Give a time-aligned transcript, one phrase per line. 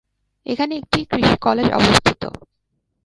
[0.45, 2.21] এখানে একটি কৃষি কলেজ অবস্থিত।